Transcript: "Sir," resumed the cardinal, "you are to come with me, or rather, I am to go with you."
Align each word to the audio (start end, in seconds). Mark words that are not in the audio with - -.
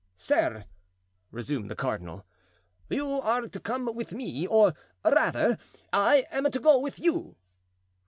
"Sir," 0.17 0.65
resumed 1.29 1.69
the 1.69 1.75
cardinal, 1.75 2.25
"you 2.89 3.21
are 3.21 3.41
to 3.47 3.59
come 3.59 3.85
with 3.93 4.13
me, 4.13 4.47
or 4.47 4.73
rather, 5.05 5.59
I 5.93 6.25
am 6.31 6.49
to 6.49 6.59
go 6.59 6.79
with 6.79 6.97
you." 6.97 7.35